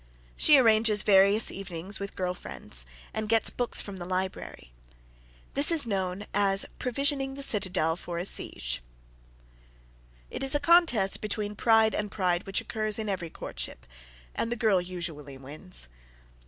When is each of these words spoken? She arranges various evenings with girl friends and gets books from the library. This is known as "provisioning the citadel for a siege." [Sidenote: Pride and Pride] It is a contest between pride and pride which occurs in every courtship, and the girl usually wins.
She 0.35 0.57
arranges 0.57 1.03
various 1.03 1.51
evenings 1.51 1.99
with 1.99 2.15
girl 2.15 2.33
friends 2.33 2.87
and 3.13 3.29
gets 3.29 3.51
books 3.51 3.83
from 3.83 3.97
the 3.97 4.05
library. 4.07 4.71
This 5.53 5.71
is 5.71 5.85
known 5.85 6.25
as 6.33 6.65
"provisioning 6.79 7.35
the 7.35 7.43
citadel 7.43 7.95
for 7.95 8.17
a 8.17 8.25
siege." 8.25 8.81
[Sidenote: 8.81 9.57
Pride 9.59 9.99
and 9.99 10.07
Pride] 10.09 10.35
It 10.35 10.43
is 10.43 10.55
a 10.55 10.59
contest 10.59 11.21
between 11.21 11.55
pride 11.55 11.93
and 11.93 12.09
pride 12.09 12.47
which 12.47 12.61
occurs 12.61 12.97
in 12.97 13.09
every 13.09 13.29
courtship, 13.29 13.85
and 14.33 14.51
the 14.51 14.55
girl 14.55 14.81
usually 14.81 15.37
wins. 15.37 15.87